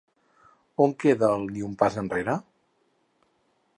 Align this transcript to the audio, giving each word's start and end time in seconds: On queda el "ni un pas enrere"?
On 0.85 0.95
queda 1.03 1.29
el 1.41 1.45
"ni 1.57 1.63
un 1.67 1.75
pas 1.83 1.99
enrere"? 2.05 2.39